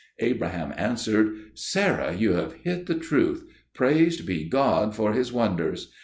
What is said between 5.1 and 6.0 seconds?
His wonders.